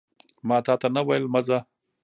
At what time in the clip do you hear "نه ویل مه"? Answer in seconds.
0.95-1.41